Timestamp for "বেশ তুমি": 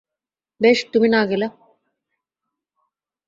0.61-1.07